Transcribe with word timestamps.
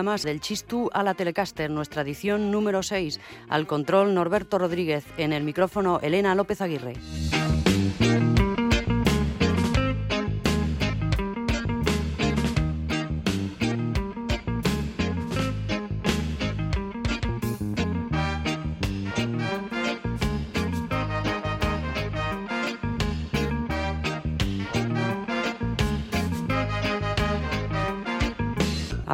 más 0.00 0.22
del 0.22 0.40
Chistu 0.40 0.88
a 0.94 1.02
la 1.02 1.12
Telecaster, 1.12 1.70
nuestra 1.70 2.00
edición 2.00 2.50
número 2.50 2.82
6. 2.82 3.20
Al 3.50 3.66
control 3.66 4.14
Norberto 4.14 4.56
Rodríguez, 4.56 5.04
en 5.18 5.34
el 5.34 5.44
micrófono 5.44 6.00
Elena 6.00 6.34
López 6.34 6.62
Aguirre. 6.62 6.94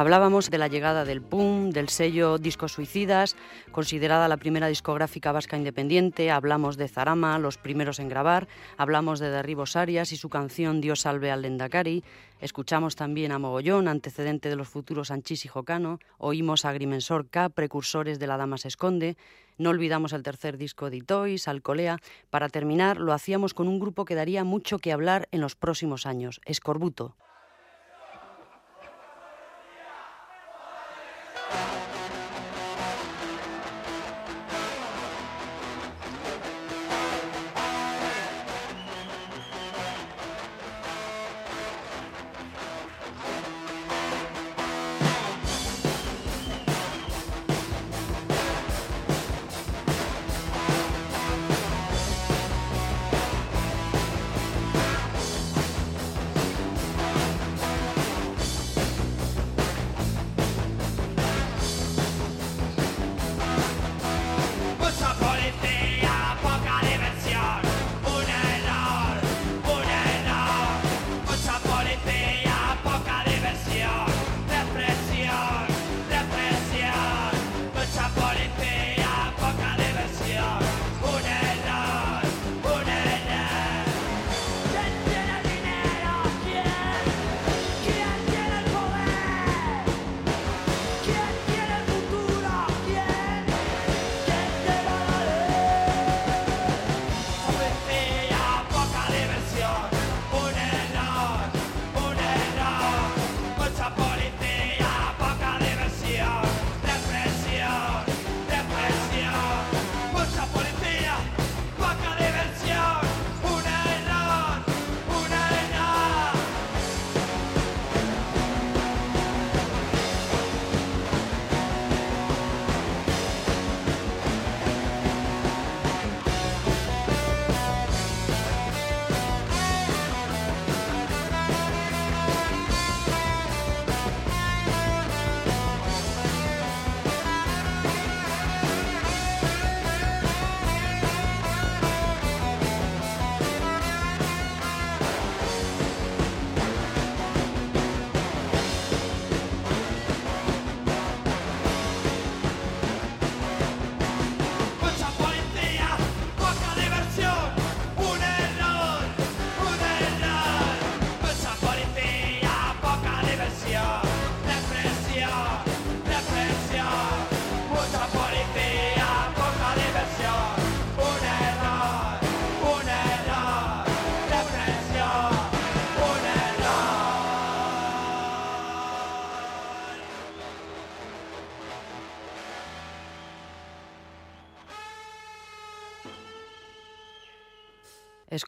Hablábamos 0.09 0.49
de 0.49 0.57
la 0.57 0.67
llegada 0.67 1.05
del 1.05 1.21
PUM, 1.21 1.69
del 1.69 1.87
sello 1.87 2.39
Discos 2.39 2.71
Suicidas, 2.71 3.35
considerada 3.71 4.27
la 4.27 4.37
primera 4.37 4.65
discográfica 4.65 5.31
vasca 5.31 5.55
independiente, 5.55 6.31
hablamos 6.31 6.77
de 6.77 6.87
Zarama, 6.87 7.37
los 7.37 7.59
primeros 7.59 7.99
en 7.99 8.09
grabar, 8.09 8.47
hablamos 8.75 9.19
de 9.19 9.29
Derribos 9.29 9.75
Arias 9.75 10.11
y 10.11 10.17
su 10.17 10.29
canción 10.29 10.81
Dios 10.81 11.01
salve 11.01 11.29
al 11.29 11.43
Lendakari, 11.43 12.03
escuchamos 12.41 12.95
también 12.95 13.31
a 13.31 13.37
Mogollón, 13.37 13.87
antecedente 13.87 14.49
de 14.49 14.55
los 14.55 14.67
futuros 14.67 15.11
Anchis 15.11 15.45
y 15.45 15.47
Jocano, 15.47 15.99
oímos 16.17 16.65
a 16.65 16.69
Agrimensor 16.69 17.29
K, 17.29 17.49
precursores 17.49 18.17
de 18.17 18.25
La 18.25 18.37
Dama 18.37 18.57
se 18.57 18.69
esconde, 18.69 19.15
no 19.59 19.69
olvidamos 19.69 20.13
el 20.13 20.23
tercer 20.23 20.57
disco 20.57 20.89
de 20.89 20.97
Itois, 20.97 21.47
Alcolea. 21.47 21.99
Para 22.31 22.49
terminar, 22.49 22.97
lo 22.97 23.13
hacíamos 23.13 23.53
con 23.53 23.67
un 23.67 23.79
grupo 23.79 24.05
que 24.05 24.15
daría 24.15 24.43
mucho 24.43 24.79
que 24.79 24.91
hablar 24.91 25.27
en 25.31 25.41
los 25.41 25.55
próximos 25.55 26.07
años, 26.07 26.41
Escorbuto. 26.45 27.15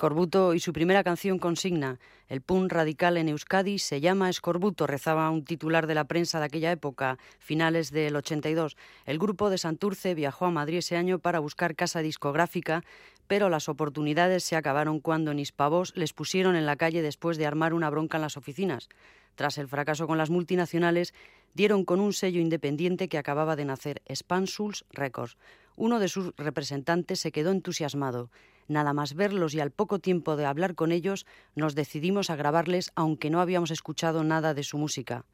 Escorbuto 0.02 0.56
y 0.56 0.60
su 0.60 0.74
primera 0.74 1.04
canción 1.04 1.38
consigna, 1.38 2.00
el 2.28 2.42
punk 2.42 2.72
radical 2.72 3.18
en 3.18 3.30
Euskadi, 3.30 3.78
se 3.78 4.02
llama 4.02 4.32
Escorbuto, 4.32 4.88
rezaba 4.88 5.30
un 5.30 5.46
titular 5.46 5.86
de 5.86 5.94
la 5.94 6.06
prensa 6.06 6.40
de 6.40 6.46
aquella 6.46 6.72
época, 6.72 7.20
finales 7.38 7.92
del 7.92 8.16
82. 8.16 8.78
El 9.06 9.20
grupo 9.20 9.52
de 9.52 9.60
Santurce 9.60 10.16
viajó 10.16 10.46
a 10.46 10.50
Madrid 10.50 10.80
ese 10.80 10.98
año 10.98 11.20
para 11.20 11.38
buscar 11.38 11.76
casa 11.76 12.02
discográfica, 12.02 12.84
pero 13.28 13.48
las 13.48 13.70
oportunidades 13.70 14.44
se 14.44 14.56
acabaron 14.56 15.02
cuando 15.02 15.36
Nispavos 15.36 15.96
les 15.96 16.14
pusieron 16.14 16.56
en 16.56 16.66
la 16.66 16.78
calle 16.78 17.04
después 17.04 17.38
de 17.38 17.46
armar 17.46 17.76
una 17.76 17.92
bronca 17.92 18.18
en 18.18 18.24
las 18.24 18.38
oficinas. 18.38 18.90
Tras 19.36 19.60
el 19.60 19.68
fracaso 19.68 20.08
con 20.08 20.18
las 20.18 20.32
multinacionales, 20.32 21.14
dieron 21.54 21.86
con 21.86 22.00
un 22.00 22.14
sello 22.14 22.42
independiente 22.42 23.08
que 23.08 23.20
acababa 23.20 23.56
de 23.56 23.66
nacer, 23.66 24.02
Spansuls 24.12 24.84
Records. 24.90 25.38
Uno 25.76 26.00
de 26.00 26.10
sus 26.10 26.34
representantes 26.38 27.20
se 27.20 27.32
quedó 27.32 27.52
entusiasmado. 27.52 28.32
Nada 28.72 28.94
más 28.94 29.16
verlos 29.16 29.54
y 29.54 29.60
al 29.60 29.72
poco 29.72 30.00
tiempo 30.00 30.38
de 30.38 30.46
hablar 30.46 30.76
con 30.76 30.94
ellos, 30.94 31.26
nos 31.56 31.76
decidimos 31.76 32.30
a 32.30 32.38
grabarles 32.38 32.94
aunque 32.96 33.30
no 33.30 33.42
habíamos 33.42 33.70
escuchado 33.70 34.24
nada 34.24 34.54
de 34.54 34.64
su 34.64 34.78
música. 34.78 35.26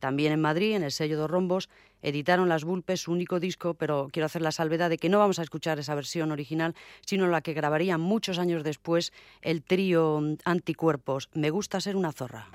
También 0.00 0.32
en 0.32 0.40
Madrid, 0.40 0.74
en 0.74 0.82
el 0.82 0.90
sello 0.90 1.20
de 1.20 1.26
Rombos, 1.26 1.68
editaron 2.00 2.48
Las 2.48 2.64
Vulpes 2.64 3.02
su 3.02 3.12
único 3.12 3.40
disco, 3.40 3.74
pero 3.74 4.08
quiero 4.10 4.24
hacer 4.24 4.40
la 4.40 4.52
salvedad 4.52 4.88
de 4.88 4.96
que 4.96 5.10
no 5.10 5.18
vamos 5.18 5.38
a 5.38 5.42
escuchar 5.42 5.78
esa 5.78 5.94
versión 5.94 6.32
original, 6.32 6.74
sino 7.04 7.26
la 7.26 7.42
que 7.42 7.52
grabarían 7.52 8.00
muchos 8.00 8.38
años 8.38 8.64
después 8.64 9.12
el 9.42 9.62
trío 9.62 10.22
Anticuerpos, 10.46 11.28
Me 11.34 11.50
gusta 11.50 11.82
ser 11.82 11.94
una 11.94 12.12
zorra. 12.12 12.46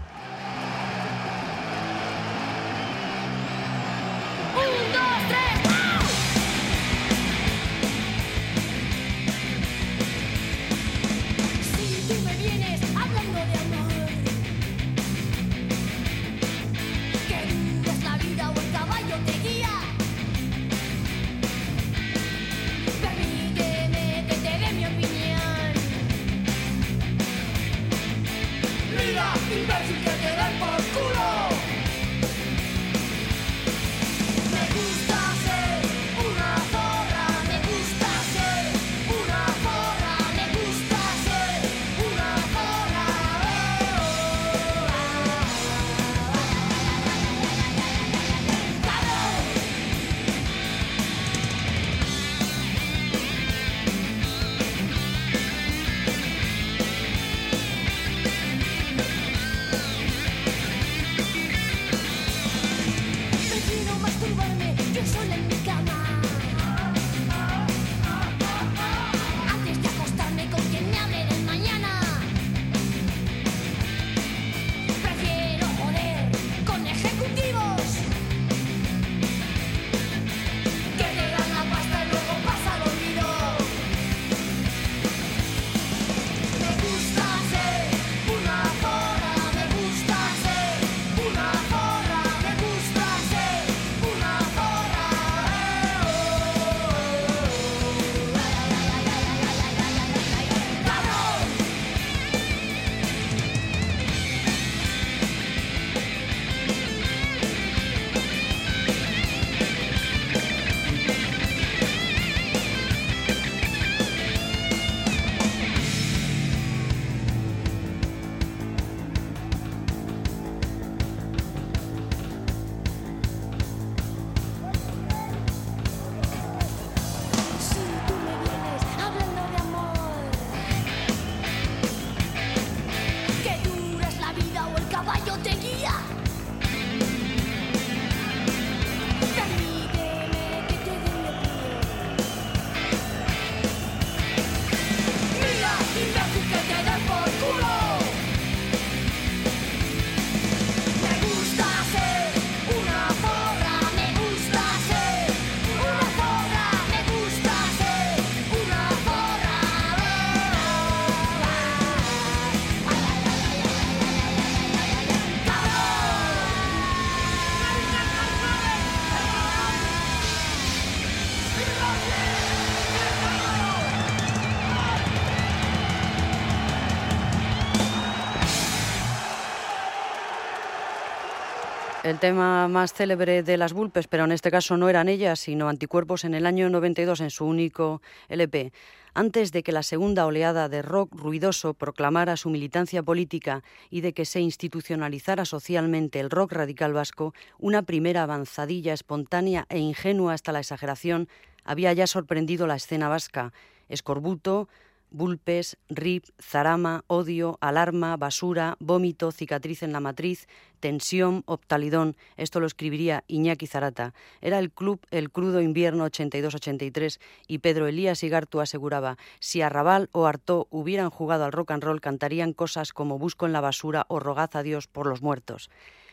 El 182.13 182.19
tema 182.19 182.68
más 182.68 182.94
célebre 182.94 183.42
de 183.42 183.57
las 183.57 183.74
Bulpes, 183.74 184.07
pero 184.07 184.25
en 184.25 184.31
este 184.31 184.51
caso 184.51 184.77
no 184.77 184.88
eran 184.88 185.10
ellas, 185.10 185.39
sino 185.39 185.68
Anticuerpos 185.68 186.25
en 186.25 186.36
el 186.36 186.45
año 186.45 186.69
92 186.69 187.21
en 187.21 187.31
su 187.31 187.44
único 187.44 188.04
LP. 188.30 188.71
Antes 189.15 189.51
de 189.51 189.63
que 189.63 189.71
la 189.71 189.81
segunda 189.81 190.27
oleada 190.27 190.69
de 190.69 190.83
rock 190.83 191.10
ruidoso 191.15 191.74
proclamara 191.74 192.38
su 192.38 192.51
militancia 192.51 193.01
política 193.01 193.63
y 193.89 194.01
de 194.01 194.13
que 194.13 194.25
se 194.25 194.42
institucionalizara 194.42 195.44
socialmente 195.45 196.19
el 196.19 196.30
rock 196.30 196.51
radical 196.51 196.94
vasco, 196.94 197.33
una 197.57 197.81
primera 197.81 198.21
avanzadilla 198.21 198.94
espontánea 198.94 199.65
e 199.69 199.80
ingenua 199.80 200.33
hasta 200.33 200.51
la 200.51 200.60
exageración 200.60 201.27
había 201.63 201.94
ya 201.94 202.06
sorprendido 202.06 202.68
la 202.68 202.75
escena 202.75 203.10
vasca. 203.10 203.54
Escorbuto, 203.89 204.69
Bulpes, 205.13 205.77
RIP, 205.89 206.25
Zarama, 206.42 207.06
Odio, 207.07 207.57
Alarma, 207.62 208.18
Basura, 208.18 208.75
Vómito, 208.80 209.31
Cicatriz 209.31 209.83
en 209.83 209.94
la 209.94 210.00
Matriz, 210.00 210.48
Tensión, 210.80 211.44
Optalidón. 211.45 212.18
Esto 212.36 212.60
lo 212.60 212.65
escribiría 212.65 213.24
Iñaki 213.27 213.68
Zarata. 213.68 214.13
Era 214.42 214.57
el 214.60 214.71
club 214.71 215.00
El 215.12 215.31
Crudo 215.31 215.62
Invierno 215.62 216.06
82-83 216.07 217.19
y 217.48 217.60
Pedro 217.60 217.88
Elías 217.88 218.24
Igartu 218.24 218.60
aseguraba, 218.60 219.18
si 219.39 219.62
Arrabal 219.62 220.10
o 220.12 220.25
Artó 220.25 220.68
hubieran 220.71 221.12
jugado 221.12 221.45
al 221.45 221.51
rock 221.51 221.71
and 221.71 221.83
roll 221.83 222.01
cantarían 222.01 222.51
cosas 222.51 222.92
como 222.92 223.19
Busco 223.19 223.45
en 223.45 223.54
la 223.54 223.62
basura 223.62 224.05
o 224.10 224.20
Rogaz 224.20 224.55
a 224.55 224.63
Dios 224.63 224.88
por 224.88 225.05
los 225.05 225.22
muertos. 225.22 225.70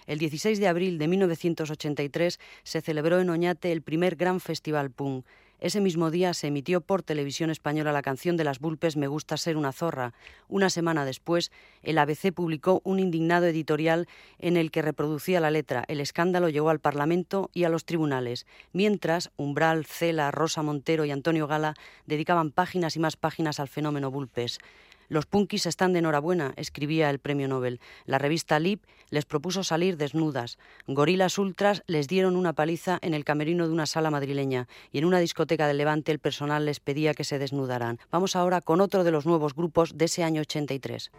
El 0.06 0.18
16 0.18 0.58
de 0.58 0.68
abril 0.68 0.98
de 0.98 1.08
1983 1.08 2.40
se 2.62 2.80
celebró 2.80 3.20
en 3.20 3.30
Oñate 3.30 3.72
el 3.72 3.80
primer 3.82 4.16
gran 4.16 4.40
festival 4.40 4.90
punk. 4.90 5.24
Ese 5.60 5.82
mismo 5.82 6.10
día 6.10 6.32
se 6.32 6.46
emitió 6.46 6.80
por 6.80 7.02
televisión 7.02 7.50
española 7.50 7.92
la 7.92 8.00
canción 8.00 8.38
de 8.38 8.44
las 8.44 8.60
Bulpes 8.60 8.96
Me 8.96 9.08
gusta 9.08 9.36
ser 9.36 9.58
una 9.58 9.72
zorra. 9.72 10.14
Una 10.48 10.70
semana 10.70 11.04
después, 11.04 11.52
el 11.82 11.98
ABC 11.98 12.32
publicó 12.32 12.80
un 12.82 12.98
indignado 12.98 13.44
editorial 13.44 14.08
en 14.38 14.56
el 14.56 14.70
que 14.70 14.80
reproducía 14.80 15.38
la 15.38 15.50
letra. 15.50 15.84
El 15.86 16.00
escándalo 16.00 16.48
llegó 16.48 16.70
al 16.70 16.80
Parlamento 16.80 17.50
y 17.52 17.64
a 17.64 17.68
los 17.68 17.84
tribunales, 17.84 18.46
mientras 18.72 19.32
Umbral, 19.36 19.84
Cela, 19.84 20.30
Rosa 20.30 20.62
Montero 20.62 21.04
y 21.04 21.10
Antonio 21.10 21.46
Gala 21.46 21.74
dedicaban 22.06 22.52
páginas 22.52 22.96
y 22.96 23.00
más 23.00 23.16
páginas 23.16 23.60
al 23.60 23.68
fenómeno 23.68 24.10
Bulpes. 24.10 24.60
Los 25.10 25.26
punkis 25.26 25.66
están 25.66 25.92
de 25.92 25.98
enhorabuena, 25.98 26.54
escribía 26.56 27.10
el 27.10 27.18
premio 27.18 27.48
Nobel. 27.48 27.80
La 28.06 28.18
revista 28.18 28.60
Lip 28.60 28.84
les 29.10 29.24
propuso 29.24 29.64
salir 29.64 29.96
desnudas. 29.96 30.56
Gorilas 30.86 31.36
Ultras 31.36 31.82
les 31.88 32.06
dieron 32.06 32.36
una 32.36 32.52
paliza 32.52 33.00
en 33.02 33.12
el 33.12 33.24
camerino 33.24 33.66
de 33.66 33.72
una 33.72 33.86
sala 33.86 34.12
madrileña 34.12 34.68
y 34.92 34.98
en 34.98 35.04
una 35.04 35.18
discoteca 35.18 35.66
de 35.66 35.74
Levante 35.74 36.12
el 36.12 36.20
personal 36.20 36.64
les 36.64 36.78
pedía 36.78 37.14
que 37.14 37.24
se 37.24 37.40
desnudaran. 37.40 37.98
Vamos 38.12 38.36
ahora 38.36 38.60
con 38.60 38.80
otro 38.80 39.02
de 39.02 39.10
los 39.10 39.26
nuevos 39.26 39.56
grupos 39.56 39.98
de 39.98 40.04
ese 40.04 40.22
año 40.22 40.42
83. 40.42 41.10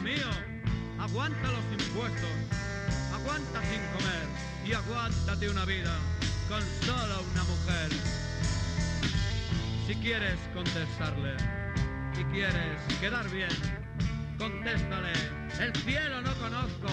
mío, 0.00 0.28
aguanta 0.98 1.48
los 1.50 1.82
impuestos, 1.82 2.30
aguanta 3.12 3.60
sin 3.62 3.80
comer 3.92 4.26
y 4.64 4.72
aguántate 4.72 5.48
una 5.48 5.64
vida 5.64 5.96
con 6.48 6.62
solo 6.84 7.22
una 7.32 7.44
mujer. 7.44 7.90
Si 9.86 9.94
quieres 9.96 10.38
contestarle 10.54 11.36
y 12.18 12.24
quieres 12.32 12.80
quedar 13.00 13.28
bien, 13.30 13.50
contéstale, 14.38 15.12
el 15.60 15.74
cielo 15.82 16.22
no 16.22 16.34
conozco, 16.36 16.88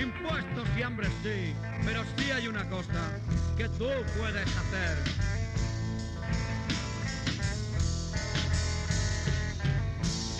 impuestos 0.00 0.68
y 0.76 0.82
hambre 0.82 1.08
sí, 1.22 1.54
pero 1.84 2.04
sí 2.16 2.30
hay 2.30 2.48
una 2.48 2.68
cosa 2.68 3.18
que 3.56 3.68
tú 3.70 3.88
puedes 4.16 4.48
hacer. 4.56 4.98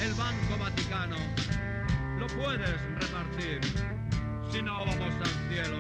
El 0.01 0.15
Banco 0.15 0.57
Vaticano 0.59 1.17
lo 2.19 2.27
puedes 2.27 2.81
repartir. 3.01 3.61
Si 4.51 4.63
no 4.63 4.85
vamos 4.85 5.15
al 5.21 5.49
cielo, 5.49 5.79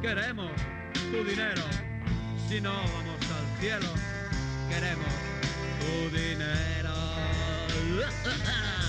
queremos 0.00 0.50
tu 0.94 1.24
dinero. 1.24 1.62
Si 2.48 2.60
no 2.60 2.72
vamos 2.72 3.20
al 3.30 3.60
cielo, 3.60 3.88
queremos 4.68 5.12
tu 5.80 6.16
dinero. 6.16 6.92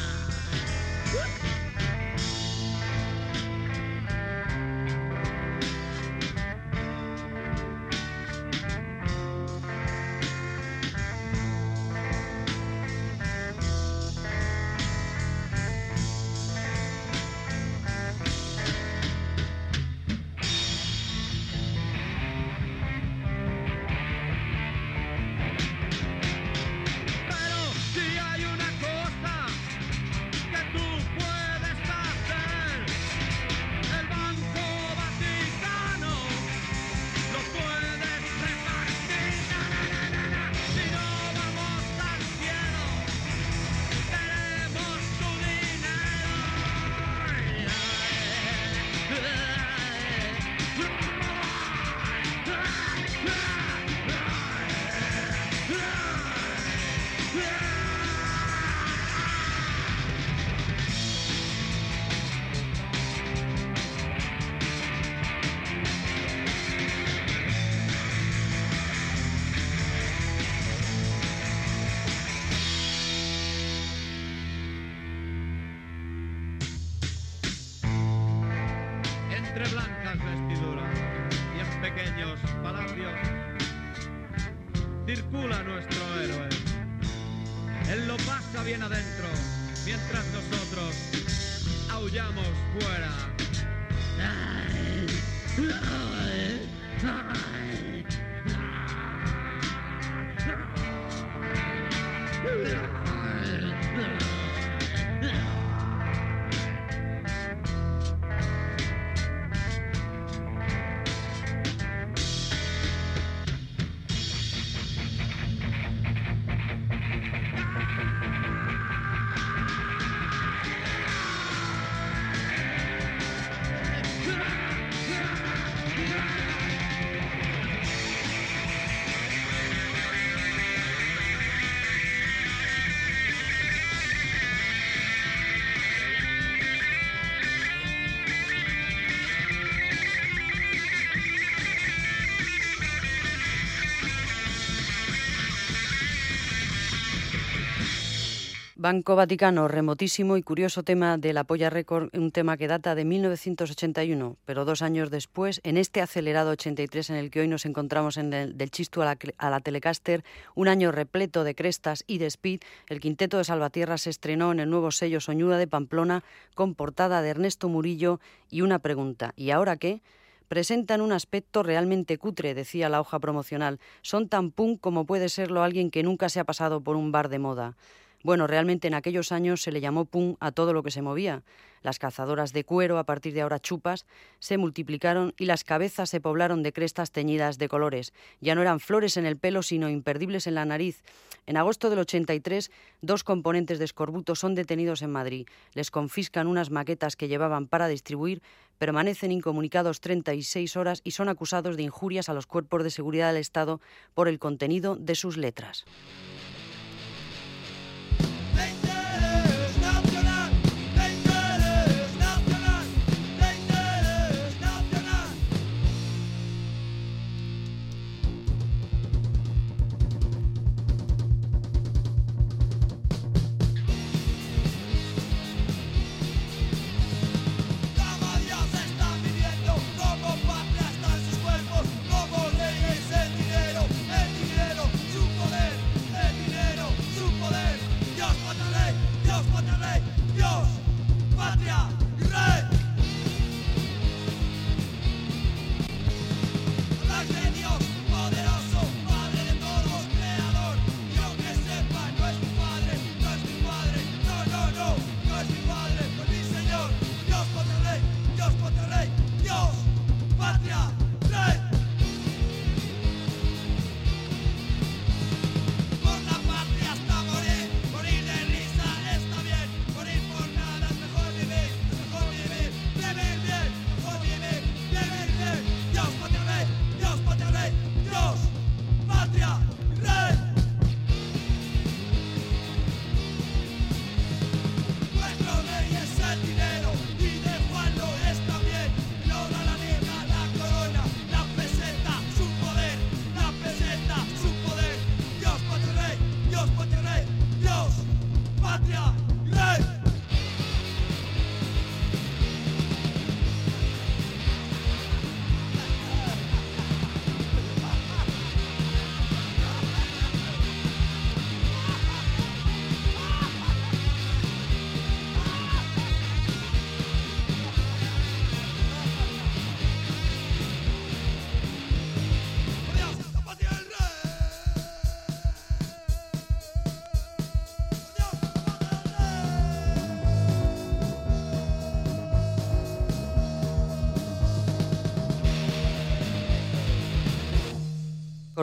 Banco 148.83 149.15
Vaticano, 149.15 149.69
remotísimo 149.69 150.35
y 150.35 150.43
curioso 150.43 150.83
tema 150.83 151.17
de 151.17 151.31
la 151.31 151.45
Polla 151.45 151.69
Record, 151.69 152.09
un 152.13 152.31
tema 152.31 152.57
que 152.57 152.67
data 152.67 152.95
de 152.95 153.05
1981, 153.05 154.35
pero 154.43 154.65
dos 154.65 154.81
años 154.81 155.09
después, 155.09 155.61
en 155.63 155.77
este 155.77 156.01
acelerado 156.01 156.51
83 156.51 157.11
en 157.11 157.15
el 157.15 157.31
que 157.31 157.39
hoy 157.39 157.47
nos 157.47 157.65
encontramos 157.65 158.17
en 158.17 158.33
el, 158.33 158.57
del 158.57 158.71
Chistu 158.71 159.01
a 159.01 159.05
la, 159.05 159.59
Telecaster, 159.61 160.25
un 160.53 160.67
año 160.67 160.91
repleto 160.91 161.45
de 161.45 161.55
crestas 161.55 162.03
y 162.07 162.17
de 162.17 162.25
speed, 162.25 162.59
el 162.89 162.99
quinteto 162.99 163.37
de 163.37 163.45
Salvatierra 163.45 163.97
se 163.97 164.09
estrenó 164.09 164.51
en 164.51 164.59
el 164.59 164.69
nuevo 164.69 164.91
sello 164.91 165.21
Soñuda 165.21 165.57
de 165.57 165.67
Pamplona 165.67 166.21
con 166.53 166.75
portada 166.75 167.21
de 167.21 167.29
Ernesto 167.29 167.69
Murillo 167.69 168.19
y 168.49 168.63
una 168.63 168.79
pregunta, 168.79 169.31
¿y 169.37 169.51
ahora 169.51 169.77
qué? 169.77 170.01
Presentan 170.49 170.99
un 170.99 171.13
aspecto 171.13 171.63
realmente 171.63 172.17
cutre, 172.17 172.53
decía 172.53 172.89
la 172.89 172.99
hoja 172.99 173.19
promocional. 173.19 173.79
Son 174.01 174.27
tan 174.27 174.51
punk 174.51 174.81
como 174.81 175.05
puede 175.05 175.29
serlo 175.29 175.63
alguien 175.63 175.89
que 175.89 176.03
nunca 176.03 176.27
se 176.27 176.41
ha 176.41 176.43
pasado 176.43 176.81
por 176.81 176.97
un 176.97 177.13
bar 177.13 177.29
de 177.29 177.39
moda. 177.39 177.75
Bueno, 178.23 178.47
realmente 178.47 178.87
en 178.87 178.93
aquellos 178.93 179.33
años 179.33 179.61
se 179.61 179.71
le 179.71 179.81
llamó 179.81 180.05
pum 180.05 180.37
a 180.39 180.53
todo 180.53 180.71
lo 180.71 180.81
que 180.81 180.91
se 180.91 181.01
movía. 181.01 181.43
Las 181.81 181.99
cazadoras 181.99 182.53
de 182.53 182.63
cuero, 182.63 182.97
a 182.97 183.03
partir 183.03 183.33
de 183.33 183.41
ahora 183.41 183.59
chupas, 183.59 184.05
se 184.39 184.57
multiplicaron 184.57 185.33
y 185.37 185.45
las 185.45 185.65
cabezas 185.65 186.09
se 186.09 186.21
poblaron 186.21 186.63
de 186.63 186.71
crestas 186.71 187.11
teñidas 187.11 187.57
de 187.57 187.67
colores. 187.67 188.13
Ya 188.39 188.55
no 188.55 188.61
eran 188.61 188.79
flores 188.79 189.17
en 189.17 189.25
el 189.25 189.35
pelo, 189.35 189.61
sino 189.61 189.89
imperdibles 189.89 190.47
en 190.47 190.55
la 190.55 190.63
nariz. 190.63 191.03
En 191.45 191.57
agosto 191.57 191.89
del 191.89 191.99
83, 191.99 192.71
dos 193.01 193.25
componentes 193.25 193.77
de 193.77 193.85
escorbuto 193.85 194.35
son 194.35 194.55
detenidos 194.55 195.01
en 195.01 195.11
Madrid. 195.11 195.45
Les 195.73 195.91
confiscan 195.91 196.47
unas 196.47 196.71
maquetas 196.71 197.17
que 197.17 197.27
llevaban 197.27 197.67
para 197.67 197.89
distribuir, 197.89 198.41
permanecen 198.77 199.33
incomunicados 199.33 199.99
36 199.99 200.77
horas 200.77 201.01
y 201.03 201.11
son 201.11 201.27
acusados 201.27 201.75
de 201.75 201.83
injurias 201.83 202.29
a 202.29 202.33
los 202.33 202.47
cuerpos 202.47 202.85
de 202.85 202.89
seguridad 202.89 203.33
del 203.33 203.41
Estado 203.41 203.81
por 204.13 204.29
el 204.29 204.39
contenido 204.39 204.95
de 204.95 205.15
sus 205.15 205.35
letras. 205.35 205.83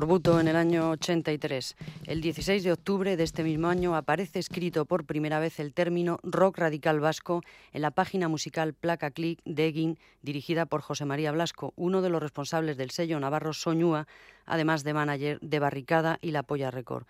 Corbuto 0.00 0.40
en 0.40 0.48
el 0.48 0.56
año 0.56 0.92
83. 0.92 1.76
El 2.06 2.22
16 2.22 2.64
de 2.64 2.72
octubre 2.72 3.18
de 3.18 3.22
este 3.22 3.44
mismo 3.44 3.68
año 3.68 3.94
aparece 3.94 4.38
escrito 4.38 4.86
por 4.86 5.04
primera 5.04 5.38
vez 5.40 5.60
el 5.60 5.74
término 5.74 6.20
rock 6.22 6.56
radical 6.56 7.00
vasco 7.00 7.42
en 7.74 7.82
la 7.82 7.90
página 7.90 8.26
musical 8.26 8.72
Placa 8.72 9.10
Click 9.10 9.42
de 9.44 9.66
Egin, 9.66 9.98
dirigida 10.22 10.64
por 10.64 10.80
José 10.80 11.04
María 11.04 11.32
Blasco, 11.32 11.74
uno 11.76 12.00
de 12.00 12.08
los 12.08 12.22
responsables 12.22 12.78
del 12.78 12.92
sello 12.92 13.20
navarro 13.20 13.52
Soñúa, 13.52 14.06
además 14.46 14.84
de 14.84 14.94
manager 14.94 15.38
de 15.40 15.58
Barricada 15.58 16.18
y 16.22 16.30
La 16.30 16.44
Polla 16.44 16.70
Record. 16.70 17.04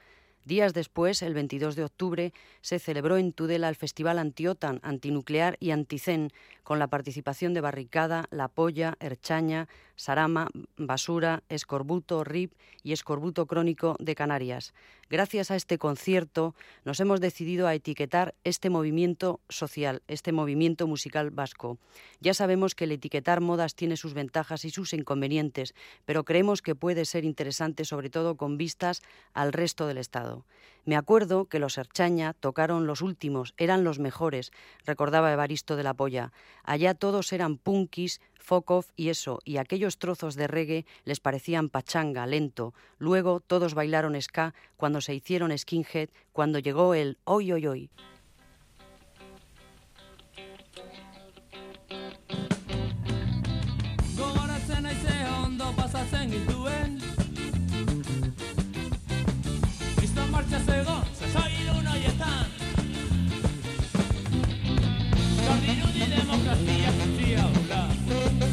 Días 0.44 0.72
después, 0.72 1.20
el 1.22 1.34
22 1.34 1.76
de 1.76 1.84
octubre, 1.84 2.32
se 2.62 2.78
celebró 2.78 3.18
en 3.18 3.32
Tudela 3.32 3.68
el 3.68 3.76
Festival 3.76 4.18
Antiotan, 4.18 4.80
Antinuclear 4.82 5.56
y 5.60 5.70
Anticen, 5.70 6.32
con 6.62 6.78
la 6.78 6.86
participación 6.86 7.52
de 7.52 7.60
Barricada, 7.60 8.26
La 8.30 8.48
Polla, 8.48 8.96
Erchaña, 9.00 9.68
Sarama, 9.96 10.48
Basura, 10.76 11.42
Escorbuto, 11.48 12.24
RIP 12.24 12.52
y 12.82 12.92
Escorbuto 12.92 13.46
Crónico 13.46 13.96
de 13.98 14.14
Canarias. 14.14 14.72
Gracias 15.10 15.50
a 15.50 15.56
este 15.56 15.76
concierto 15.78 16.54
nos 16.84 17.00
hemos 17.00 17.20
decidido 17.20 17.66
a 17.66 17.74
etiquetar 17.74 18.34
este 18.44 18.70
movimiento 18.70 19.40
social, 19.48 20.02
este 20.06 20.30
movimiento 20.30 20.86
musical 20.86 21.30
vasco. 21.30 21.78
Ya 22.20 22.32
sabemos 22.32 22.76
que 22.76 22.84
el 22.84 22.92
etiquetar 22.92 23.40
modas 23.40 23.74
tiene 23.74 23.96
sus 23.96 24.14
ventajas 24.14 24.64
y 24.64 24.70
sus 24.70 24.94
inconvenientes, 24.94 25.74
pero 26.04 26.24
creemos 26.24 26.62
que 26.62 26.76
puede 26.76 27.04
ser 27.04 27.24
interesante 27.24 27.84
sobre 27.84 28.08
todo 28.08 28.36
con 28.36 28.56
vistas 28.56 29.02
al 29.34 29.52
resto 29.52 29.88
del 29.88 29.98
Estado. 29.98 30.29
Me 30.84 30.96
acuerdo 30.96 31.44
que 31.44 31.58
los 31.58 31.76
Erchaña 31.76 32.32
tocaron 32.32 32.86
los 32.86 33.02
últimos, 33.02 33.54
eran 33.58 33.84
los 33.84 33.98
mejores, 33.98 34.50
recordaba 34.86 35.32
Evaristo 35.32 35.76
de 35.76 35.82
la 35.82 35.94
Polla. 35.94 36.32
Allá 36.64 36.94
todos 36.94 37.32
eran 37.32 37.58
punkis, 37.58 38.20
Fokov 38.38 38.86
y 38.96 39.10
eso, 39.10 39.40
y 39.44 39.58
aquellos 39.58 39.98
trozos 39.98 40.34
de 40.34 40.46
reggae 40.46 40.86
les 41.04 41.20
parecían 41.20 41.68
pachanga, 41.68 42.26
lento. 42.26 42.74
Luego 42.98 43.40
todos 43.40 43.74
bailaron 43.74 44.20
ska 44.20 44.54
cuando 44.76 45.00
se 45.00 45.14
hicieron 45.14 45.56
skinhead, 45.56 46.08
cuando 46.32 46.58
llegó 46.58 46.94
el 46.94 47.18
hoy, 47.24 47.52
hoy, 47.52 47.66
hoy. 47.66 47.90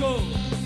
Michael. 0.00 0.61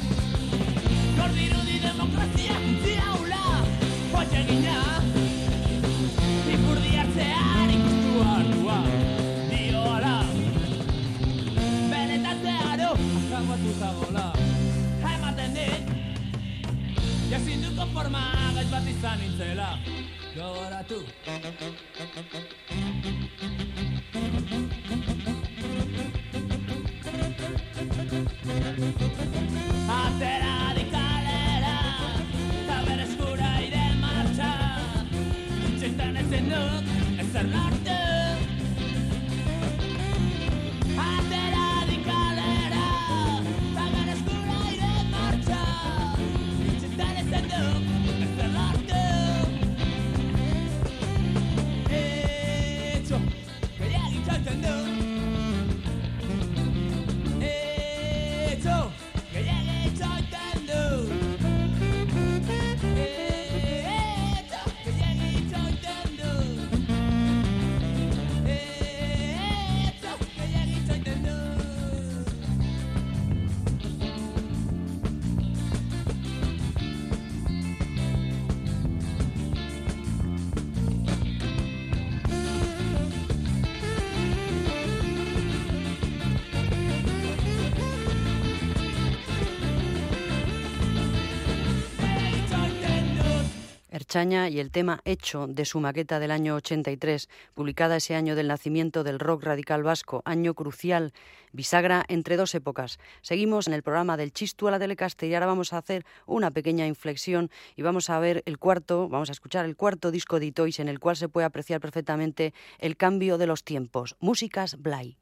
Erchaña 94.07 94.49
y 94.49 94.61
el 94.61 94.71
tema 94.71 95.01
Hecho 95.05 95.49
de 95.49 95.64
su 95.64 95.81
maqueta 95.81 96.21
del 96.21 96.31
año 96.31 96.55
83, 96.55 97.29
publicada 97.55 97.97
ese 97.97 98.14
año 98.14 98.37
del 98.37 98.47
nacimiento 98.47 99.03
del 99.03 99.19
rock 99.19 99.42
radical 99.42 99.83
vasco, 99.83 100.23
año 100.25 100.55
crucial, 100.55 101.12
bisagra 101.51 102.05
entre 102.07 102.37
dos 102.37 102.55
épocas. 102.55 103.01
Seguimos 103.21 103.66
en 103.66 103.75
el 103.75 103.83
programa 103.83 104.16
del 104.16 104.33
Chistu 104.33 104.69
a 104.69 104.71
la 104.71 104.79
Telecaster 104.79 105.29
y 105.29 105.35
ahora 105.35 105.47
vamos 105.47 105.73
a 105.73 105.79
hacer 105.79 106.07
una 106.25 106.53
pequeña 106.53 106.87
inflexión 106.87 107.51
y 107.75 107.83
vamos 107.83 108.09
a 108.09 108.21
ver 108.21 108.45
el 108.47 108.59
cuarto, 108.59 109.09
vamos 109.09 109.29
a 109.29 109.33
escuchar 109.33 109.64
el 109.64 109.75
cuarto 109.75 110.12
disco 110.12 110.38
de 110.38 110.47
Itois 110.47 110.79
en 110.79 110.87
el 110.87 111.01
cual 111.01 111.16
se 111.16 111.29
puede 111.29 111.47
apreciar 111.47 111.81
perfectamente 111.81 112.55
el 112.79 112.97
cambio 112.97 113.38
de 113.38 113.49
los 113.49 113.64
tiempos. 113.64 114.14
Músicas 114.21 114.77
Blay. 114.81 115.16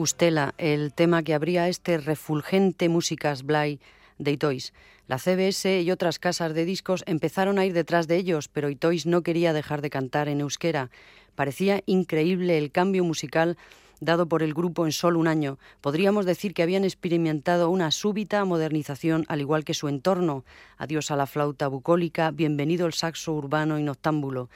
Ustela, 0.00 0.54
el 0.56 0.94
tema 0.94 1.22
que 1.22 1.34
abría 1.34 1.68
este 1.68 1.98
refulgente 1.98 2.88
Músicas 2.88 3.42
Blay 3.42 3.80
de 4.16 4.32
Itois. 4.32 4.72
La 5.06 5.18
CBS 5.18 5.82
y 5.82 5.90
otras 5.90 6.18
casas 6.18 6.54
de 6.54 6.64
discos 6.64 7.04
empezaron 7.06 7.58
a 7.58 7.66
ir 7.66 7.74
detrás 7.74 8.08
de 8.08 8.16
ellos, 8.16 8.48
pero 8.48 8.70
Itois 8.70 9.04
no 9.04 9.20
quería 9.22 9.52
dejar 9.52 9.82
de 9.82 9.90
cantar 9.90 10.30
en 10.30 10.40
euskera. 10.40 10.90
Parecía 11.34 11.82
increíble 11.84 12.56
el 12.56 12.72
cambio 12.72 13.04
musical 13.04 13.58
dado 14.00 14.26
por 14.26 14.42
el 14.42 14.54
grupo 14.54 14.86
en 14.86 14.92
solo 14.92 15.18
un 15.18 15.28
año. 15.28 15.58
Podríamos 15.82 16.24
decir 16.24 16.54
que 16.54 16.62
habían 16.62 16.84
experimentado 16.84 17.68
una 17.68 17.90
súbita 17.90 18.42
modernización 18.46 19.26
al 19.28 19.42
igual 19.42 19.66
que 19.66 19.74
su 19.74 19.88
entorno. 19.88 20.46
Adiós 20.78 21.10
a 21.10 21.16
la 21.16 21.26
flauta 21.26 21.68
bucólica, 21.68 22.30
bienvenido 22.30 22.86
el 22.86 22.94
saxo 22.94 23.34
urbano 23.34 23.78
y 23.78 23.82
noctámbulo. 23.82 24.48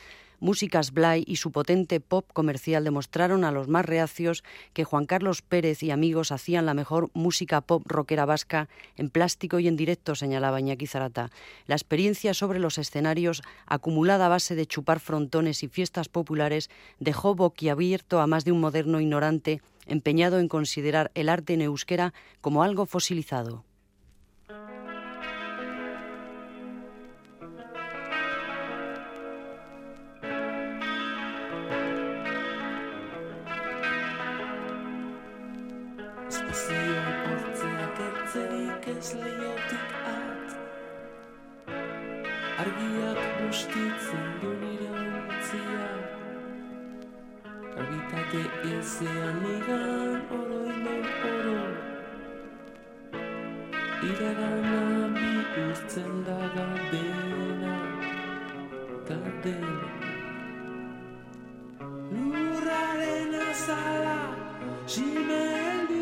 Músicas 0.44 0.92
Blay 0.92 1.24
y 1.26 1.36
su 1.36 1.52
potente 1.52 2.00
pop 2.00 2.26
comercial 2.34 2.84
demostraron 2.84 3.44
a 3.44 3.50
los 3.50 3.66
más 3.66 3.86
reacios 3.86 4.44
que 4.74 4.84
Juan 4.84 5.06
Carlos 5.06 5.40
Pérez 5.40 5.82
y 5.82 5.90
amigos 5.90 6.32
hacían 6.32 6.66
la 6.66 6.74
mejor 6.74 7.08
música 7.14 7.62
pop 7.62 7.82
rockera 7.86 8.26
vasca 8.26 8.68
en 8.98 9.08
plástico 9.08 9.58
y 9.58 9.68
en 9.68 9.76
directo, 9.76 10.14
señalaba 10.14 10.60
Iñaki 10.60 10.86
Zarata. 10.86 11.30
La 11.66 11.76
experiencia 11.76 12.34
sobre 12.34 12.58
los 12.58 12.76
escenarios, 12.76 13.40
acumulada 13.64 14.26
a 14.26 14.28
base 14.28 14.54
de 14.54 14.66
chupar 14.66 15.00
frontones 15.00 15.62
y 15.62 15.68
fiestas 15.68 16.10
populares, 16.10 16.68
dejó 17.00 17.34
boquiabierto 17.34 18.20
a 18.20 18.26
más 18.26 18.44
de 18.44 18.52
un 18.52 18.60
moderno 18.60 19.00
ignorante 19.00 19.62
empeñado 19.86 20.38
en 20.40 20.48
considerar 20.48 21.10
el 21.14 21.30
arte 21.30 21.54
en 21.54 21.62
euskera 21.62 22.12
como 22.42 22.62
algo 22.62 22.84
fosilizado. 22.84 23.64
Leiotik 39.12 39.90
at 40.16 40.48
Argiak 42.62 43.20
bustitzen 43.38 44.26
du 44.40 44.50
nire 44.60 44.90
ontzia. 45.00 45.88
Karbitate 47.74 48.42
ezean 48.72 49.42
igan 49.56 50.20
oroimen 50.38 51.02
oro. 51.32 51.64
Iragana 54.04 54.80
bihurtzen 55.16 56.12
da 56.26 56.40
gardena 56.54 57.76
Gardena 59.08 59.88
Lurraren 62.12 63.32
azala 63.48 64.20
Simelizten 64.86 65.94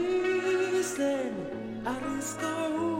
arrizko 1.92 2.52
uginak 2.68 2.91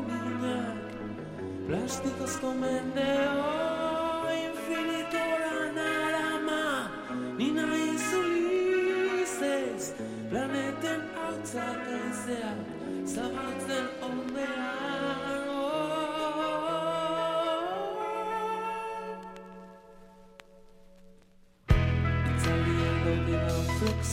Plastikozko 1.72 2.48
mende 2.52 3.04
hoi 3.32 4.40
infinitora 4.44 5.60
nara 5.76 6.32
ma 6.46 6.64
Nina 7.38 7.64
izulizez 7.94 9.84
planeten 10.30 11.00
hautzak 11.16 11.82
aizeak 11.96 12.58
Zabatzen 13.14 13.86
ondea 14.10 14.62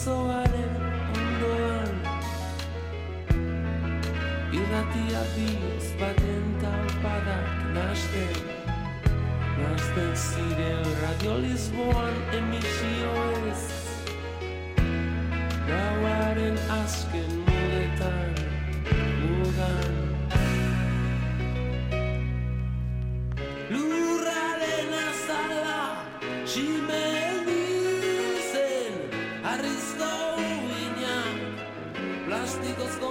zoaren 0.04 0.72
ondoan 1.18 1.92
Irratia 4.58 5.22
bioz 5.34 5.86
baten 6.00 6.39
talpadak 8.00 8.36
nasten 9.58 9.60
Nasten 9.60 10.16
ziren 10.16 10.84
Radio 11.02 11.34
Lisboan 11.38 12.14
emisioez 12.32 13.62
Gauaren 15.68 16.56
azken 16.82 17.30
mugetan, 17.46 18.34
mugan. 19.20 19.94
Lurraren 23.70 24.92
azala, 25.06 25.82
simeldizen, 26.42 27.54
arrizko 29.52 30.12
uinak, 30.42 31.38
plastikozko 32.26 33.08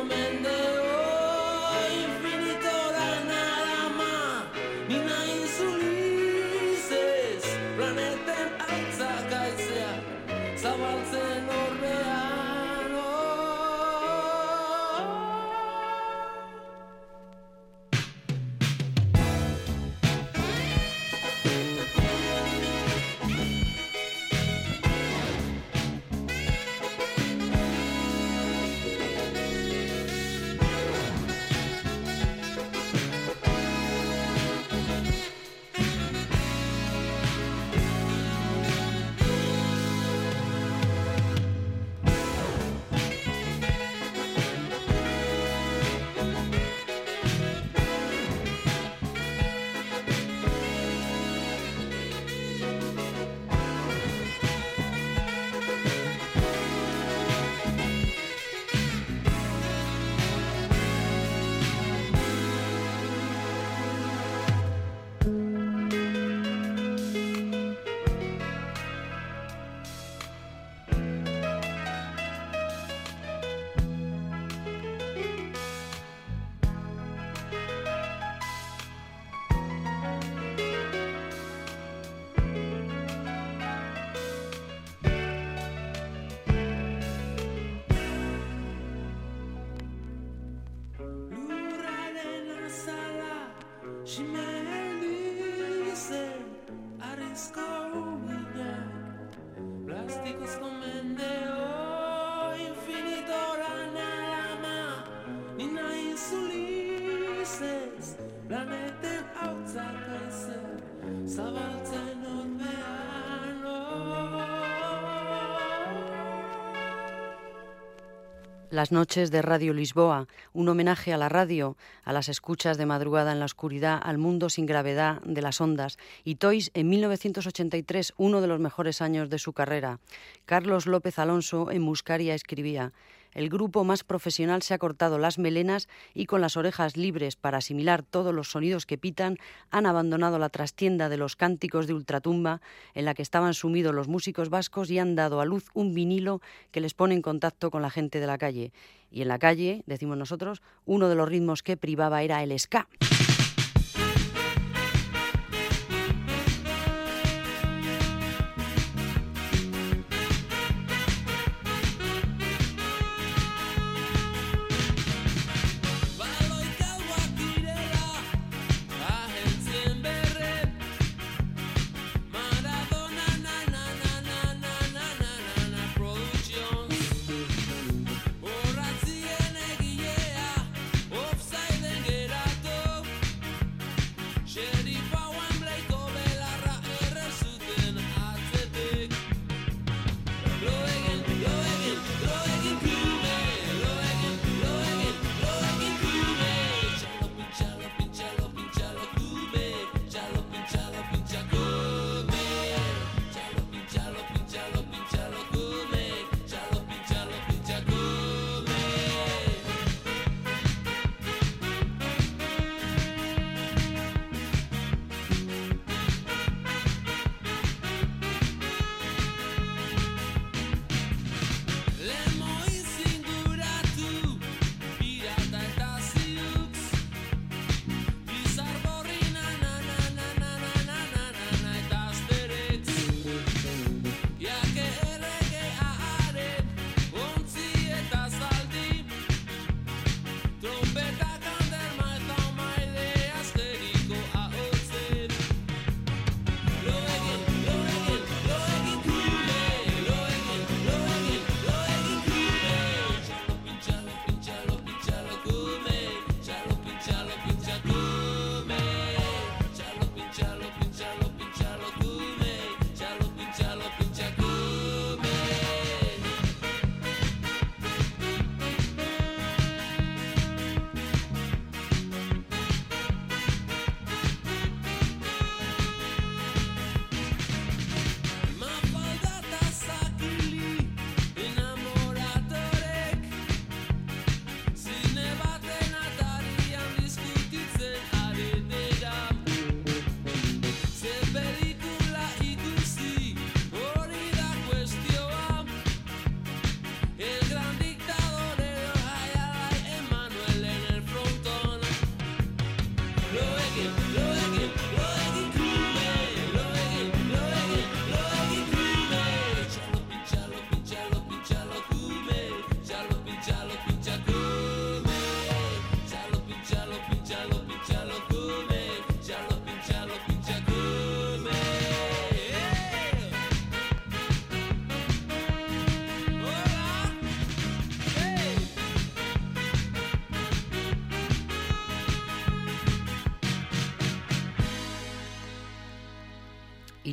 Las 118.71 118.91
noches 118.91 119.32
de 119.32 119.41
Radio 119.41 119.73
Lisboa, 119.73 120.27
un 120.53 120.69
homenaje 120.69 121.12
a 121.12 121.17
la 121.17 121.27
radio, 121.27 121.75
a 122.03 122.13
las 122.13 122.29
escuchas 122.29 122.77
de 122.77 122.86
madrugada 122.86 123.32
en 123.32 123.39
la 123.39 123.45
oscuridad, 123.45 123.99
al 123.99 124.19
mundo 124.19 124.47
sin 124.51 124.67
gravedad 124.67 125.21
de 125.23 125.41
las 125.41 125.60
ondas. 125.60 125.97
Y 126.23 126.36
Toys 126.36 126.69
en 126.75 126.88
1983, 126.88 128.13
uno 128.17 128.41
de 128.41 128.47
los 128.47 128.60
mejores 128.60 129.01
años 129.01 129.32
de 129.32 129.39
su 129.39 129.53
carrera. 129.53 129.99
Carlos 130.45 130.86
López 130.86 131.17
Alonso 131.17 131.71
en 131.71 131.82
Muscaria 131.82 132.36
escribía: 132.36 132.93
el 133.33 133.49
grupo 133.49 133.83
más 133.83 134.03
profesional 134.03 134.61
se 134.61 134.73
ha 134.73 134.77
cortado 134.77 135.17
las 135.17 135.37
melenas 135.37 135.87
y 136.13 136.25
con 136.25 136.41
las 136.41 136.57
orejas 136.57 136.97
libres 136.97 137.35
para 137.35 137.59
asimilar 137.59 138.03
todos 138.03 138.33
los 138.33 138.51
sonidos 138.51 138.85
que 138.85 138.97
pitan, 138.97 139.37
han 139.69 139.85
abandonado 139.85 140.39
la 140.39 140.49
trastienda 140.49 141.09
de 141.09 141.17
los 141.17 141.35
cánticos 141.35 141.87
de 141.87 141.93
ultratumba 141.93 142.61
en 142.93 143.05
la 143.05 143.13
que 143.13 143.21
estaban 143.21 143.53
sumidos 143.53 143.93
los 143.93 144.07
músicos 144.07 144.49
vascos 144.49 144.89
y 144.89 144.99
han 144.99 145.15
dado 145.15 145.41
a 145.41 145.45
luz 145.45 145.69
un 145.73 145.93
vinilo 145.93 146.41
que 146.71 146.81
les 146.81 146.93
pone 146.93 147.15
en 147.15 147.21
contacto 147.21 147.71
con 147.71 147.81
la 147.81 147.89
gente 147.89 148.19
de 148.19 148.27
la 148.27 148.37
calle. 148.37 148.71
Y 149.11 149.21
en 149.21 149.27
la 149.27 149.39
calle, 149.39 149.83
decimos 149.85 150.17
nosotros, 150.17 150.61
uno 150.85 151.09
de 151.09 151.15
los 151.15 151.29
ritmos 151.29 151.63
que 151.63 151.77
privaba 151.77 152.23
era 152.23 152.43
el 152.43 152.57
ska. 152.59 152.87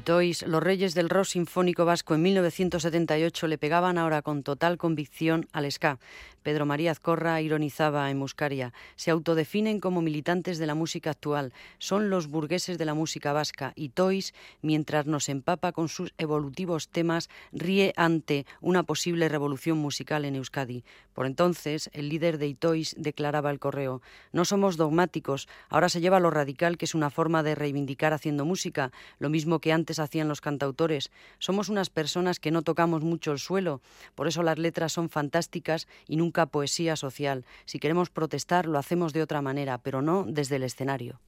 Los 0.09 0.63
Reyes 0.63 0.95
del 0.95 1.09
Rock 1.09 1.25
Sinfónico 1.25 1.85
Vasco 1.85 2.15
en 2.15 2.23
1978 2.23 3.49
le 3.49 3.59
pegaban 3.59 3.99
ahora 3.99 4.23
con 4.23 4.45
total 4.45 4.79
convicción 4.79 5.49
al 5.53 5.71
ska. 5.73 5.99
Pedro 6.47 6.65
María 6.65 6.93
Azcorra 6.93 7.41
ironizaba 7.41 8.09
en 8.09 8.19
Muscaria. 8.19 8.73
Se 8.95 9.11
autodefinen 9.11 9.81
como 9.81 10.01
militantes 10.01 10.59
de 10.59 10.67
la 10.69 10.77
música 10.77 11.11
actual. 11.11 11.53
Son 11.81 12.09
los 12.09 12.29
burgueses 12.29 12.79
de 12.79 12.85
la 12.85 12.95
música 12.95 13.33
vasca. 13.33 13.73
Y 13.75 13.89
Toys, 13.89 14.33
mientras 14.63 15.07
nos 15.07 15.29
empapa 15.29 15.73
con 15.73 15.89
sus 15.89 16.15
evolutivos 16.19 16.87
temas, 16.89 17.31
ríe 17.51 17.93
ante 17.97 18.47
una 18.61 18.85
posible 18.85 19.29
revolución 19.29 19.79
musical 19.79 20.25
en 20.25 20.37
Euskadi. 20.37 20.85
Por 21.15 21.27
entonces, 21.27 21.91
el 21.95 22.11
líder 22.11 22.39
de 22.39 22.47
Itois 22.47 22.95
declaraba 22.97 23.51
el 23.51 23.59
correo: 23.59 24.01
No 24.33 24.45
somos 24.45 24.77
dogmáticos. 24.77 25.49
Ahora 25.69 25.89
se 25.89 26.01
lleva 26.01 26.21
lo 26.21 26.31
radical, 26.31 26.77
que 26.77 26.85
es 26.85 26.95
una 26.95 27.11
forma 27.11 27.43
de 27.43 27.57
reivindicar 27.57 28.13
haciendo 28.13 28.45
música, 28.45 28.93
lo 29.19 29.31
mismo 29.31 29.59
que 29.59 29.73
antes 29.73 29.99
hacían 29.99 30.29
los 30.29 30.43
cantautores. 30.43 31.11
Somos 31.41 31.71
unas 31.71 31.91
personas 31.91 32.39
que 32.39 32.53
no 32.53 32.63
tocamos 32.63 33.03
mucho 33.03 33.33
el 33.33 33.41
suelo. 33.41 33.81
Por 34.15 34.29
eso 34.29 34.45
las 34.45 34.59
letras 34.59 34.93
son 34.93 35.09
fantásticas 35.09 35.89
y 36.07 36.17
nunca 36.17 36.36
poesía 36.45 36.97
social. 36.97 37.47
Si 37.65 37.79
queremos 37.79 38.11
protestar, 38.11 38.67
lo 38.67 38.79
hacemos 38.79 39.15
de 39.15 39.23
otra 39.23 39.41
manera, 39.41 39.79
pero 39.79 40.03
no 40.03 40.27
desde 40.29 40.57
el 40.57 40.65
escenario. 40.65 41.19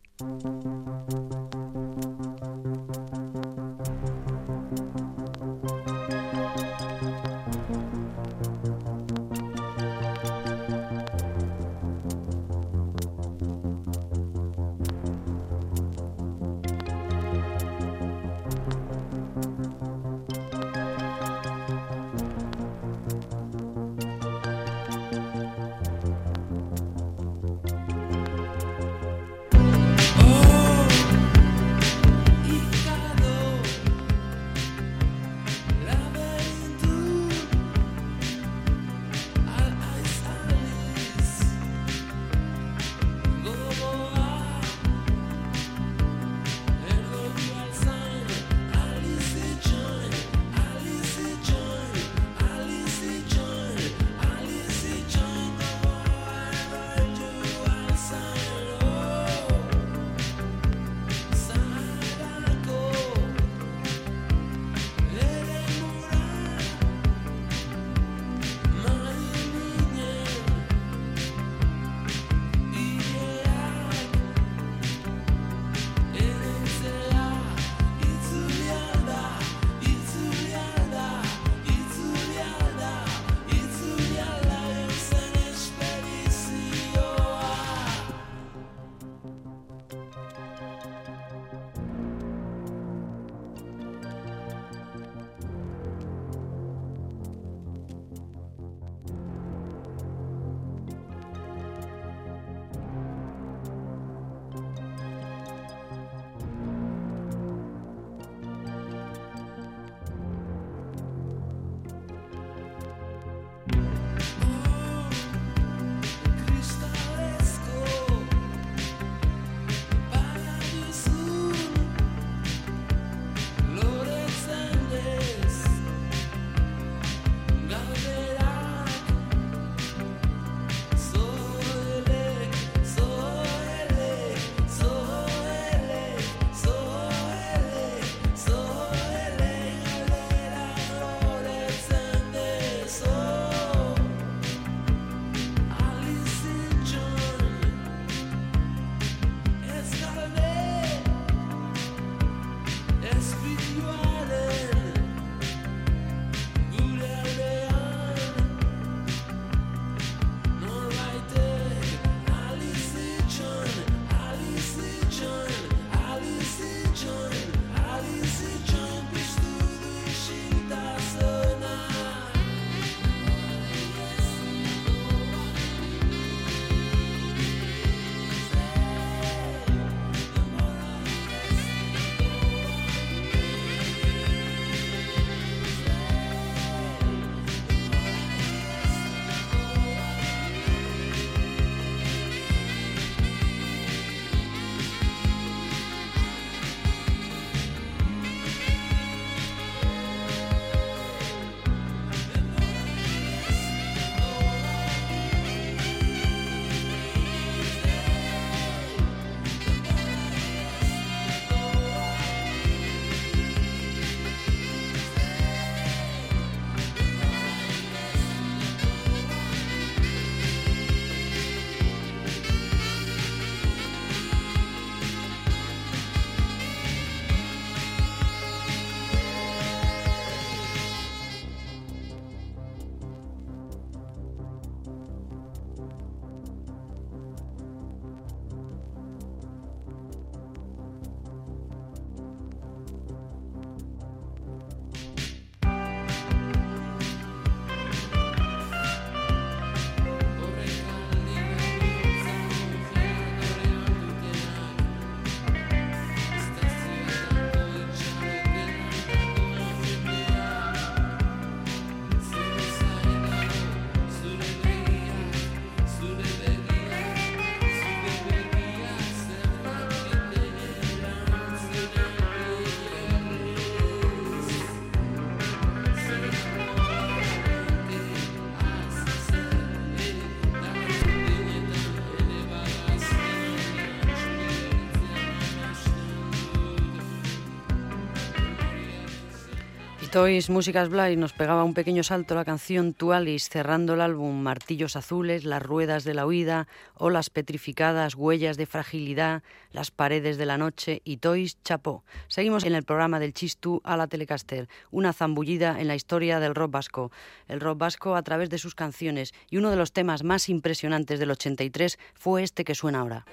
Toys 290.19 290.51
Músicas 290.51 290.89
Blind 290.89 291.21
nos 291.21 291.33
pegaba 291.33 291.63
un 291.63 291.75
pequeño 291.75 292.03
salto 292.03 292.35
la 292.35 292.45
canción 292.45 292.93
Tualis, 292.93 293.49
cerrando 293.49 293.95
el 293.95 294.01
álbum 294.01 294.35
Martillos 294.43 294.97
Azules, 294.97 295.45
Las 295.45 295.63
Ruedas 295.63 296.03
de 296.03 296.13
la 296.13 296.27
Huida, 296.27 296.67
Olas 296.97 297.31
Petrificadas, 297.31 298.17
Huellas 298.17 298.57
de 298.57 298.67
Fragilidad, 298.67 299.45
Las 299.71 299.93
Paredes 299.93 300.37
de 300.37 300.45
la 300.45 300.59
Noche 300.59 301.03
y 301.05 301.19
Toys 301.19 301.63
Chapó. 301.63 302.03
Seguimos 302.27 302.65
en 302.65 302.75
el 302.75 302.83
programa 302.83 303.21
del 303.21 303.33
Chistu 303.33 303.81
a 303.85 303.97
la 303.97 304.09
Telecaster, 304.09 304.69
una 304.91 305.13
zambullida 305.13 305.81
en 305.81 305.87
la 305.87 305.95
historia 305.95 306.41
del 306.41 306.57
rock 306.57 306.73
vasco. 306.73 307.13
El 307.47 307.61
rock 307.61 307.79
vasco 307.79 308.17
a 308.17 308.23
través 308.23 308.51
de 308.51 308.59
sus 308.59 308.75
canciones 308.75 309.33
y 309.49 309.59
uno 309.59 309.71
de 309.71 309.77
los 309.77 309.93
temas 309.93 310.25
más 310.25 310.49
impresionantes 310.49 311.21
del 311.21 311.31
83 311.31 311.97
fue 312.15 312.43
este 312.43 312.65
que 312.65 312.75
suena 312.75 312.99
ahora. 312.99 313.25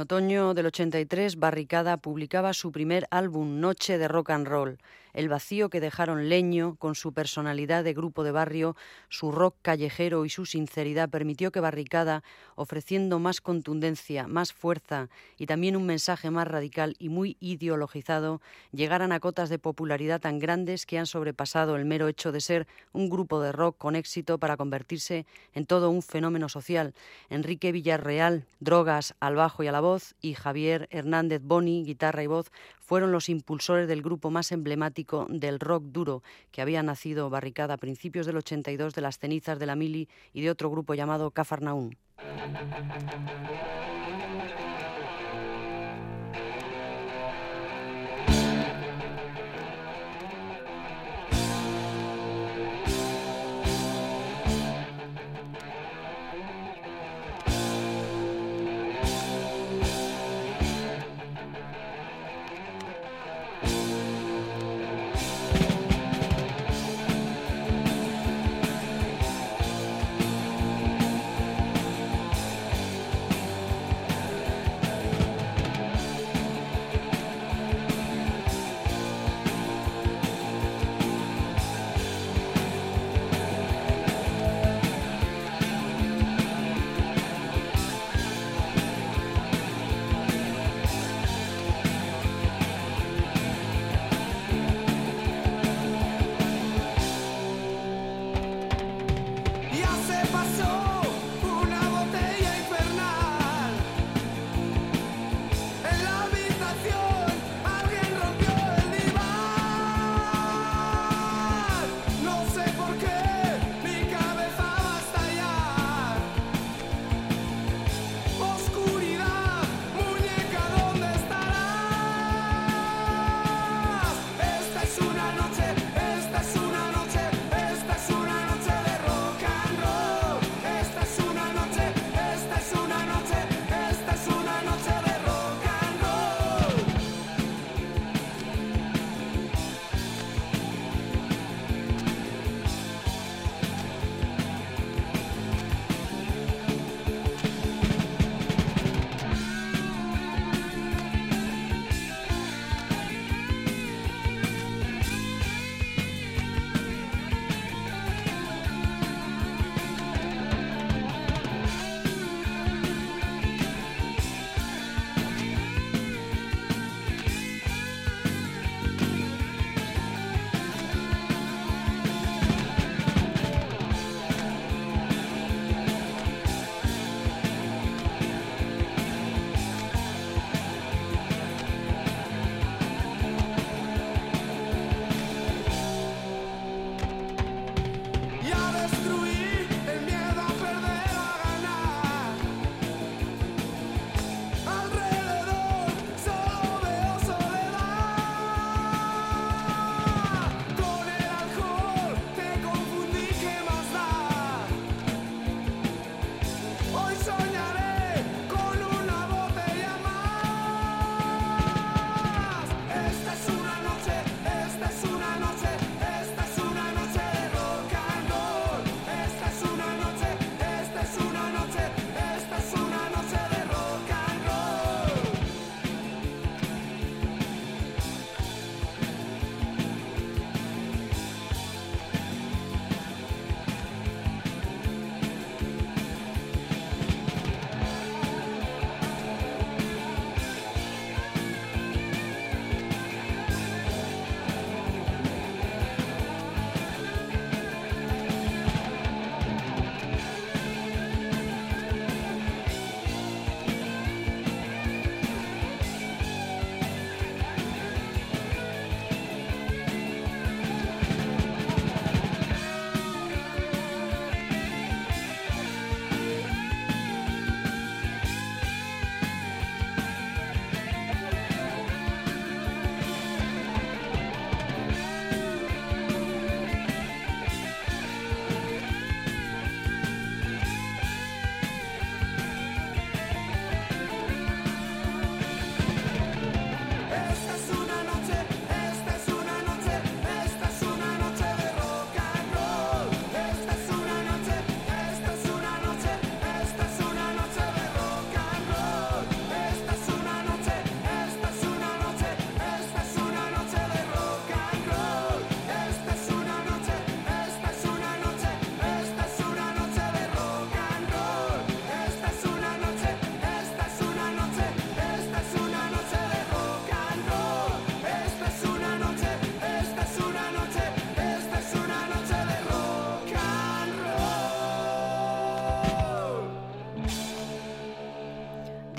Otoño 0.00 0.54
del 0.54 0.66
83, 0.66 1.38
Barricada 1.38 1.98
publicaba 1.98 2.52
su 2.52 2.72
primer 2.72 3.06
álbum, 3.10 3.60
Noche 3.60 3.98
de 3.98 4.08
Rock 4.08 4.30
and 4.30 4.48
Roll. 4.48 4.78
El 5.12 5.28
vacío 5.28 5.70
que 5.70 5.80
dejaron 5.80 6.28
Leño 6.28 6.76
con 6.76 6.94
su 6.94 7.12
personalidad 7.12 7.84
de 7.84 7.94
grupo 7.94 8.24
de 8.24 8.32
barrio, 8.32 8.76
su 9.08 9.32
rock 9.32 9.56
callejero 9.62 10.24
y 10.24 10.30
su 10.30 10.46
sinceridad 10.46 11.08
permitió 11.08 11.52
que 11.52 11.60
Barricada, 11.60 12.22
ofreciendo 12.54 13.18
más 13.18 13.40
contundencia, 13.40 14.26
más 14.26 14.52
fuerza 14.52 15.08
y 15.38 15.46
también 15.46 15.76
un 15.76 15.86
mensaje 15.86 16.30
más 16.30 16.46
radical 16.46 16.96
y 16.98 17.08
muy 17.08 17.36
ideologizado, 17.40 18.40
llegaran 18.72 19.12
a 19.12 19.20
cotas 19.20 19.48
de 19.48 19.58
popularidad 19.58 20.20
tan 20.20 20.38
grandes 20.38 20.86
que 20.86 20.98
han 20.98 21.06
sobrepasado 21.06 21.76
el 21.76 21.84
mero 21.84 22.08
hecho 22.08 22.32
de 22.32 22.40
ser 22.40 22.66
un 22.92 23.08
grupo 23.08 23.40
de 23.40 23.52
rock 23.52 23.76
con 23.78 23.96
éxito 23.96 24.38
para 24.38 24.56
convertirse 24.56 25.26
en 25.54 25.66
todo 25.66 25.90
un 25.90 26.02
fenómeno 26.02 26.48
social. 26.48 26.94
Enrique 27.28 27.72
Villarreal, 27.72 28.44
drogas 28.60 29.14
al 29.20 29.36
bajo 29.36 29.62
y 29.62 29.68
a 29.68 29.72
la 29.72 29.80
voz, 29.80 30.14
y 30.20 30.34
Javier 30.34 30.88
Hernández 30.90 31.42
Boni, 31.42 31.84
guitarra 31.84 32.22
y 32.22 32.26
voz, 32.26 32.50
fueron 32.90 33.12
los 33.12 33.28
impulsores 33.28 33.86
del 33.86 34.02
grupo 34.02 34.32
más 34.32 34.50
emblemático 34.50 35.28
del 35.30 35.60
rock 35.60 35.84
duro 35.84 36.24
que 36.50 36.60
había 36.60 36.82
nacido 36.82 37.30
barricada 37.30 37.74
a 37.74 37.76
principios 37.76 38.26
del 38.26 38.38
82 38.38 38.96
de 38.96 39.00
las 39.00 39.16
cenizas 39.16 39.60
de 39.60 39.66
la 39.66 39.76
Mili 39.76 40.08
y 40.32 40.40
de 40.40 40.50
otro 40.50 40.68
grupo 40.70 40.94
llamado 40.94 41.30
Cafarnaún. 41.30 41.96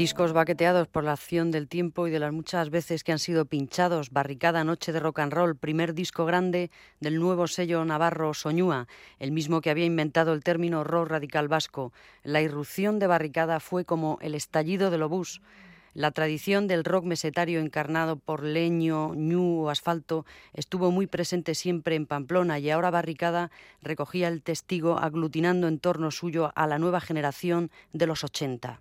Discos 0.02 0.34
baqueteados 0.34 0.88
por 0.88 1.04
la 1.04 1.12
acción 1.12 1.52
del 1.52 1.68
tiempo 1.68 2.08
y 2.08 2.10
de 2.10 2.18
las 2.18 2.34
muchas 2.34 2.72
veces 2.72 3.04
que 3.04 3.12
han 3.12 3.20
sido 3.20 3.45
pinchados. 3.45 4.10
Barricada 4.10 4.64
Noche 4.64 4.91
de 4.93 4.99
Rock 4.99 5.20
and 5.20 5.32
Roll, 5.32 5.56
primer 5.56 5.93
disco 5.93 6.26
grande 6.26 6.72
del 6.99 7.20
nuevo 7.20 7.45
sello 7.45 7.86
navarro 7.86 8.34
Soñúa, 8.34 8.88
el 9.20 9.32
mismo 9.32 9.62
que 9.62 9.70
había 9.70 9.86
inventado 9.86 10.34
el 10.34 10.43
término 10.43 10.84
rock 10.84 11.10
radical 11.10 11.47
vasco. 11.47 11.93
La 12.24 12.41
irrupción 12.41 12.97
de 12.97 13.06
Barricada 13.06 13.60
fue 13.60 13.86
como 13.86 14.18
el 14.22 14.34
estallido 14.34 14.89
del 14.89 15.04
obús. 15.04 15.39
La 15.93 16.10
tradición 16.10 16.66
del 16.66 16.84
rock 16.84 17.06
mesetario 17.06 17.60
encarnado 17.60 18.16
por 18.16 18.41
leño, 18.41 19.14
ñu 19.14 19.66
o 19.66 19.70
asfalto 19.70 20.26
estuvo 20.54 20.89
muy 20.89 21.06
presente 21.06 21.54
siempre 21.54 21.95
en 21.95 22.08
Pamplona 22.08 22.58
y 22.58 22.72
ahora 22.72 22.89
Barricada 22.89 23.52
recogía 23.84 24.30
el 24.30 24.41
testigo 24.41 24.97
aglutinando 24.97 25.68
en 25.68 25.78
torno 25.78 26.10
suyo 26.10 26.52
a 26.56 26.66
la 26.66 26.80
nueva 26.80 27.02
generación 27.02 27.70
de 27.93 28.08
los 28.08 28.24
80. 28.24 28.80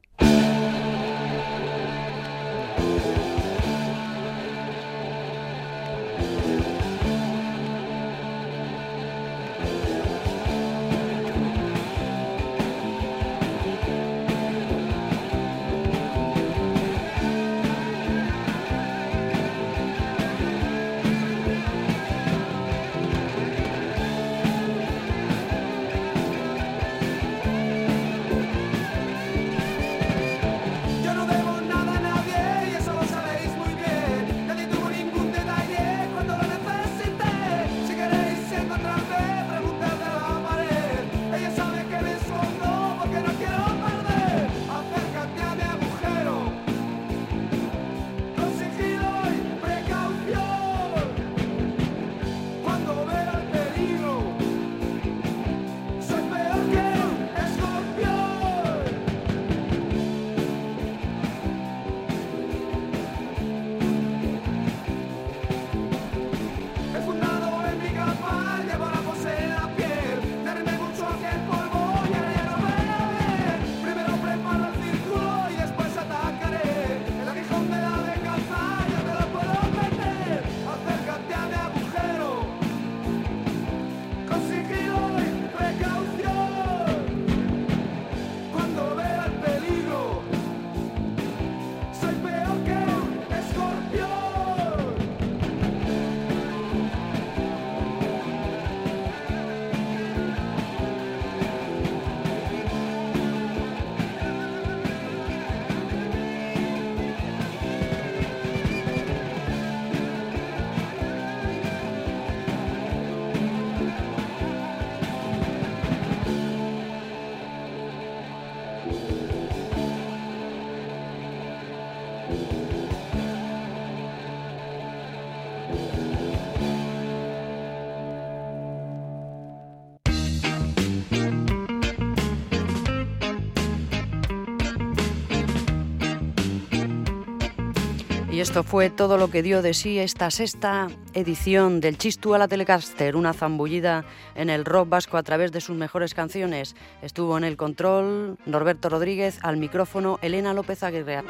Y 138.41 138.43
esto 138.43 138.63
fue 138.63 138.89
todo 138.89 139.19
lo 139.19 139.31
que 139.31 139.43
dio 139.43 139.61
de 139.61 139.75
sí 139.75 139.99
esta 139.99 140.31
sexta 140.31 140.89
edición 141.13 141.83
del 141.83 141.99
Chistu 141.99 142.33
a 142.33 142.39
la 142.39 142.49
Telecaster, 142.49 143.15
una 143.15 143.35
zambullida 143.35 144.07
en 144.35 144.49
el 144.49 144.65
rock 144.65 144.89
vasco 144.89 145.19
a 145.19 145.23
través 145.23 145.53
de 145.53 145.61
sus 145.61 145.77
mejores 145.77 146.15
canciones. 146.15 146.75
Estuvo 147.03 147.37
en 147.37 147.45
el 147.45 147.59
control 147.59 148.39
Norberto 148.47 148.89
Rodríguez, 148.89 149.41
al 149.43 149.59
micrófono 149.59 150.19
Elena 150.23 150.55
López 150.55 150.83
Aguirre. 150.83 151.23